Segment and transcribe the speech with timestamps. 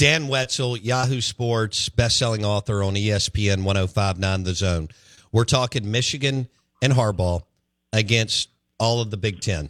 [0.00, 4.88] Dan Wetzel, Yahoo Sports, best-selling author on ESPN 1059 The Zone.
[5.30, 6.48] We're talking Michigan
[6.80, 7.42] and Harbaugh
[7.92, 9.68] against all of the Big Ten.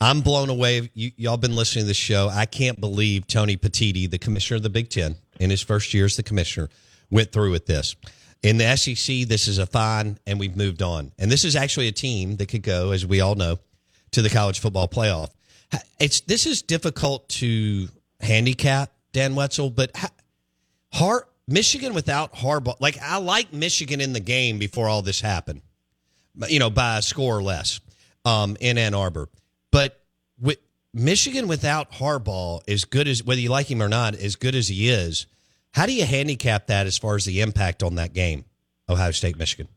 [0.00, 0.92] I'm blown away.
[0.94, 2.28] You, y'all been listening to this show.
[2.32, 6.04] I can't believe Tony Petitti, the commissioner of the Big Ten, in his first year
[6.04, 6.68] as the commissioner,
[7.10, 7.96] went through with this.
[8.44, 11.10] In the SEC, this is a fine, and we've moved on.
[11.18, 13.58] And this is actually a team that could go, as we all know,
[14.12, 15.30] to the college football playoff.
[15.98, 17.88] It's this is difficult to
[18.20, 20.10] handicap, Dan Wetzel, but ha-
[20.92, 25.62] Har- Michigan without Harbaugh, like I like Michigan in the game before all this happened,
[26.48, 27.80] you know, by a score or less
[28.24, 29.28] um, in Ann Arbor.
[29.70, 30.00] But
[30.38, 30.58] with
[30.92, 34.68] Michigan without Harbaugh, as good as whether you like him or not, as good as
[34.68, 35.26] he is,
[35.72, 38.44] how do you handicap that as far as the impact on that game,
[38.88, 39.68] Ohio State, Michigan?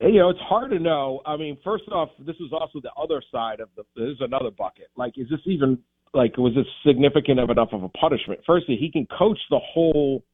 [0.00, 1.22] And, you know, it's hard to know.
[1.24, 3.84] I mean, first off, this is also the other side of the.
[3.96, 4.88] This is another bucket.
[4.94, 5.78] Like, is this even
[6.14, 8.40] like was this significant of enough of a punishment?
[8.46, 10.24] Firstly, he can coach the whole.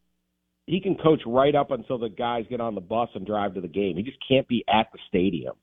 [0.66, 3.60] He can coach right up until the guys get on the bus and drive to
[3.60, 3.96] the game.
[3.96, 5.54] He just can't be at the stadium.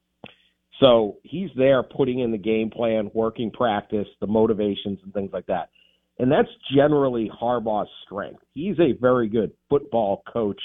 [0.79, 5.45] So he's there putting in the game plan, working practice, the motivations, and things like
[5.47, 5.69] that.
[6.19, 8.41] And that's generally Harbaugh's strength.
[8.53, 10.61] He's a very good football coach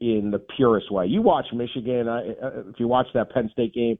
[0.00, 1.06] in the purest way.
[1.06, 2.20] You watch Michigan, uh,
[2.68, 3.98] if you watch that Penn State game,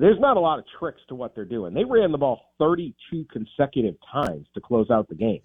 [0.00, 1.74] there's not a lot of tricks to what they're doing.
[1.74, 5.42] They ran the ball 32 consecutive times to close out the game.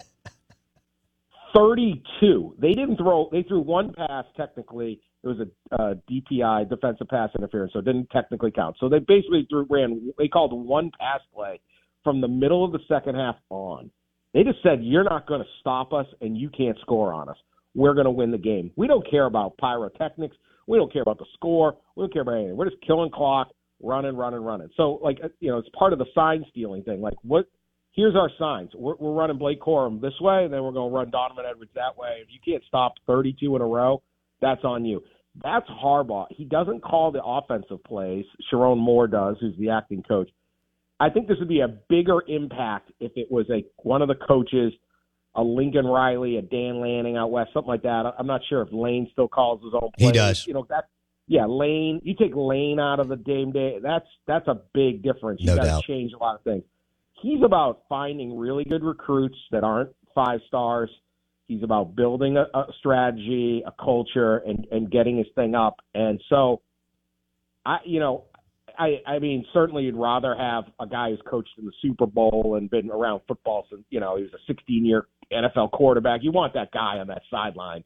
[1.55, 2.55] 32.
[2.57, 3.29] They didn't throw.
[3.31, 4.25] They threw one pass.
[4.35, 8.75] Technically, it was a uh, DPI, defensive pass interference, so it didn't technically count.
[8.79, 10.11] So they basically threw, ran.
[10.17, 11.59] They called one pass play
[12.03, 13.91] from the middle of the second half on.
[14.33, 17.37] They just said, "You're not going to stop us, and you can't score on us.
[17.75, 18.71] We're going to win the game.
[18.75, 20.35] We don't care about pyrotechnics.
[20.67, 21.77] We don't care about the score.
[21.95, 22.57] We don't care about anything.
[22.57, 23.49] We're just killing clock,
[23.83, 27.01] running, running, running." So, like, uh, you know, it's part of the sign stealing thing.
[27.01, 27.45] Like, what?
[27.91, 28.71] Here's our signs.
[28.73, 31.69] We're, we're running Blake Corum this way, and then we're going to run Donovan Edwards
[31.75, 32.23] that way.
[32.23, 34.01] If you can't stop 32 in a row,
[34.41, 35.03] that's on you.
[35.43, 36.25] That's Harbaugh.
[36.29, 38.25] He doesn't call the offensive plays.
[38.51, 40.29] Sherrone Moore does, who's the acting coach.
[40.99, 44.15] I think this would be a bigger impact if it was a one of the
[44.15, 44.73] coaches,
[45.35, 48.13] a Lincoln Riley, a Dan Lanning out west, something like that.
[48.17, 50.07] I'm not sure if Lane still calls his own plays.
[50.07, 50.47] He does.
[50.47, 50.85] You know that.
[51.27, 52.01] Yeah, Lane.
[52.03, 53.77] You take Lane out of the game day.
[53.81, 55.41] That's that's a big difference.
[55.41, 56.63] You No got to change a lot of things.
[57.21, 60.89] He's about finding really good recruits that aren't five stars.
[61.47, 65.77] He's about building a, a strategy, a culture, and and getting his thing up.
[65.93, 66.61] And so,
[67.65, 68.25] I you know,
[68.77, 72.55] I I mean certainly you'd rather have a guy who's coached in the Super Bowl
[72.57, 76.21] and been around football since you know he was a 16 year NFL quarterback.
[76.23, 77.83] You want that guy on that sideline,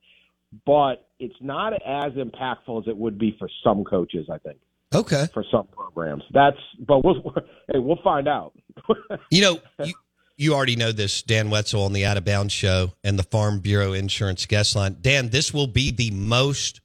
[0.65, 4.27] but it's not as impactful as it would be for some coaches.
[4.31, 4.57] I think
[4.95, 5.27] Okay.
[5.33, 6.23] for some programs.
[6.33, 7.21] That's but we'll
[7.71, 8.53] hey we'll find out.
[9.31, 9.93] You know, you,
[10.37, 13.59] you already know this, Dan Wetzel on the Out of Bounds show and the Farm
[13.59, 14.97] Bureau Insurance guest line.
[15.01, 16.79] Dan, this will be the most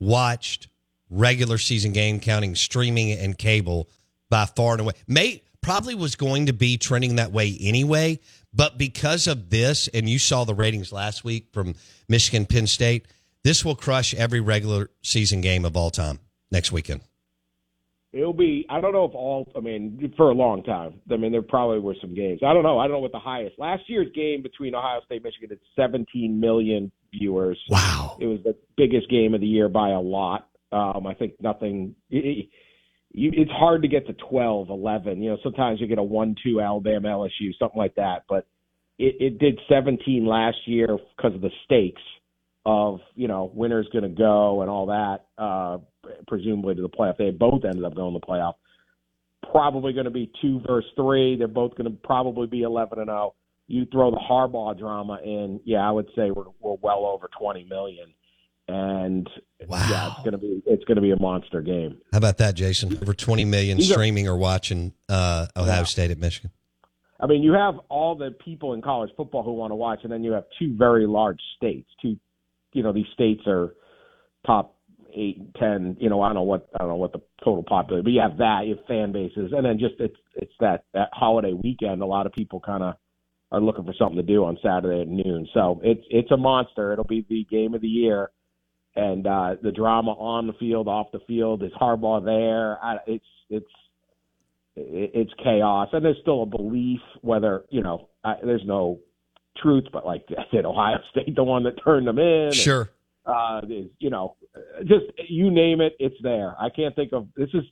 [0.00, 0.68] watched
[1.10, 3.88] regular season game, counting streaming and cable
[4.30, 4.92] by far and away.
[5.06, 8.20] May probably was going to be trending that way anyway,
[8.54, 11.74] but because of this, and you saw the ratings last week from
[12.08, 13.06] Michigan Penn State,
[13.42, 16.20] this will crush every regular season game of all time
[16.50, 17.02] next weekend.
[18.12, 21.00] It'll be I don't know if all I mean for a long time.
[21.10, 22.40] I mean there probably were some games.
[22.46, 22.78] I don't know.
[22.78, 23.58] I don't know what the highest.
[23.58, 27.58] Last year's game between Ohio State and Michigan had 17 million viewers.
[27.68, 28.16] Wow.
[28.20, 30.48] It was the biggest game of the year by a lot.
[30.70, 31.96] Um, I think nothing.
[33.16, 35.22] You, it's hard to get to 12, 11.
[35.22, 38.24] You know, sometimes you get a one-two Alabama LSU, something like that.
[38.28, 38.46] But
[38.98, 42.02] it, it did 17 last year because of the stakes
[42.66, 45.26] of you know winner's going to go and all that.
[45.38, 45.78] Uh,
[46.26, 47.16] presumably to the playoff.
[47.16, 48.54] They both ended up going to the playoff.
[49.50, 51.36] Probably going to be two versus three.
[51.36, 53.34] They're both going to probably be 11 and 0.
[53.66, 57.64] You throw the Harbaugh drama in, yeah, I would say we're we're well over 20
[57.64, 58.12] million.
[58.68, 59.28] And
[59.68, 59.86] Wow.
[59.90, 61.98] yeah, it's gonna be it's gonna be a monster game.
[62.12, 62.96] How about that, Jason?
[63.02, 65.82] Over 20 million streaming or watching uh, Ohio Yeah.
[65.84, 66.50] State at Michigan.
[67.20, 70.12] I mean, you have all the people in college football who want to watch, and
[70.12, 71.88] then you have two very large states.
[72.02, 72.16] Two,
[72.72, 73.74] you know, these states are
[74.46, 74.76] top
[75.14, 75.96] eight, ten.
[76.00, 78.20] You know, I don't know what I don't know what the total population, but you
[78.20, 82.02] have that, you have fan bases, and then just it's it's that that holiday weekend.
[82.02, 82.94] A lot of people kind of
[83.52, 85.46] are looking for something to do on Saturday at noon.
[85.54, 86.92] So it's it's a monster.
[86.92, 88.30] It'll be the game of the year,
[88.96, 91.62] and uh, the drama on the field, off the field.
[91.62, 92.82] Is Harbaugh there?
[92.82, 93.66] I, it's it's
[94.76, 99.00] it's chaos, and there's still a belief whether you know I, there's no
[99.62, 102.46] truth, but like did Ohio State the one that turned them in?
[102.46, 102.90] And, Sure.
[103.26, 104.36] uh, is, you know,
[104.80, 106.54] just you name it, it's there.
[106.60, 107.64] I can't think of this is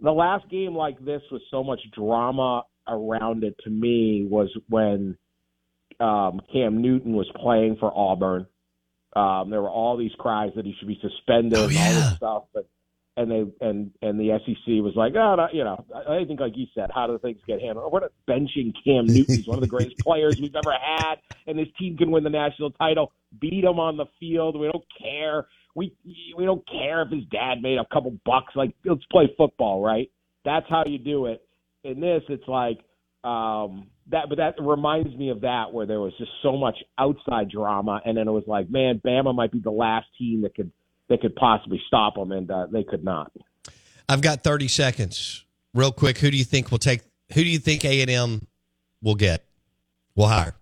[0.00, 3.56] the last game like this with so much drama around it.
[3.64, 5.16] To me, was when
[6.00, 8.46] um, Cam Newton was playing for Auburn.
[9.16, 11.92] Um, there were all these cries that he should be suspended Oh, and all yeah.
[11.94, 12.68] this stuff, but
[13.16, 16.38] and they and and the SEC was like, oh, no, you know, I I think
[16.40, 17.92] like you said, how do things get handled?
[17.92, 19.34] We're not benching Cam Newton.
[19.36, 21.16] He's one of the greatest players we've ever had,
[21.46, 23.12] and this team can win the national title.
[23.40, 24.58] Beat him on the field.
[24.58, 25.46] We don't care.
[25.74, 25.94] We
[26.36, 28.54] we don't care if his dad made a couple bucks.
[28.54, 30.10] Like let's play football, right?
[30.44, 31.42] That's how you do it.
[31.84, 32.78] In this, it's like
[33.24, 37.50] um that, but that reminds me of that where there was just so much outside
[37.50, 40.72] drama, and then it was like, man, Bama might be the last team that could
[41.08, 43.32] that could possibly stop them, and uh, they could not.
[44.08, 45.44] I've got 30 seconds.
[45.74, 47.02] Real quick, who do you think will take
[47.34, 48.46] who do you think A&M
[49.02, 49.44] will get?
[50.14, 50.54] Will hire?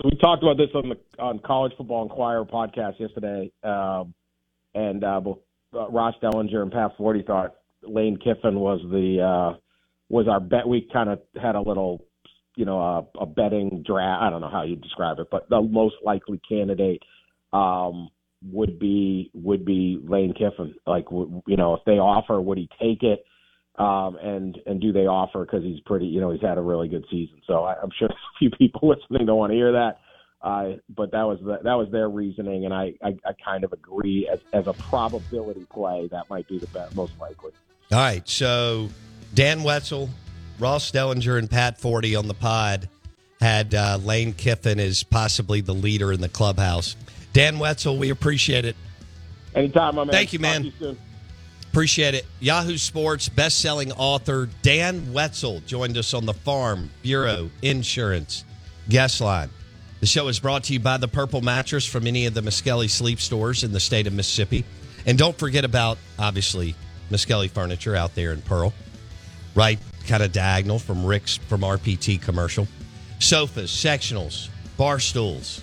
[0.00, 4.14] So we talked about this on the on College Football Enquirer podcast yesterday, um,
[4.74, 5.38] and uh, both
[5.74, 9.58] uh, Ross Dellenger and Pat Forde thought Lane Kiffin was the uh,
[10.08, 10.68] was our bet.
[10.68, 12.04] We kind of had a little,
[12.56, 14.22] you know, a, a betting draft.
[14.22, 17.02] I don't know how you describe it, but the most likely candidate
[17.52, 18.08] um,
[18.44, 20.74] would be would be Lane Kiffin.
[20.86, 23.24] Like, w- you know, if they offer, would he take it?
[23.78, 26.88] Um, and and do they offer because he's pretty, you know, he's had a really
[26.88, 27.40] good season.
[27.46, 30.00] So I, I'm sure a few people listening don't want to hear that.
[30.42, 33.72] Uh, but that was the, that was their reasoning, and I, I, I kind of
[33.72, 37.52] agree as as a probability play that might be the best, most likely.
[37.90, 38.28] All right.
[38.28, 38.90] So
[39.34, 40.10] Dan Wetzel,
[40.58, 42.88] Ross Dellenger, and Pat Forde on the pod
[43.40, 46.96] had uh, Lane Kiffin as possibly the leader in the clubhouse.
[47.32, 48.76] Dan Wetzel, we appreciate it.
[49.54, 50.12] Anytime, my man.
[50.12, 50.72] Thank you, man.
[50.80, 50.96] you.
[51.70, 52.24] Appreciate it.
[52.40, 58.44] Yahoo Sports best-selling author Dan Wetzel joined us on the Farm Bureau Insurance
[58.88, 59.50] guest line.
[60.00, 62.88] The show is brought to you by the Purple Mattress from any of the Miskelly
[62.88, 64.64] sleep stores in the state of Mississippi.
[65.04, 66.74] And don't forget about, obviously,
[67.10, 68.72] Miskelly Furniture out there in Pearl,
[69.56, 72.68] right kind of diagonal from Rick's from RPT commercial.
[73.18, 75.62] Sofas, sectionals, bar stools,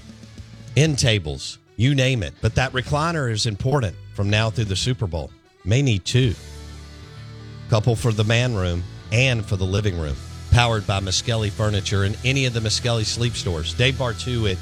[0.75, 2.33] end tables, you name it.
[2.41, 5.31] But that recliner is important from now through the Super Bowl.
[5.63, 6.33] May need two.
[7.69, 10.15] Couple for the man room and for the living room.
[10.51, 13.73] Powered by Miskelly Furniture and any of the Miskelly sleep stores.
[13.73, 14.57] Dave Bartoo at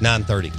[0.00, 0.52] 930.